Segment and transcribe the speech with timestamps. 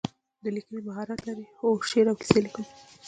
[0.43, 2.65] د لیکنې مهارت لرئ؟ هو، شعر او کیسې لیکم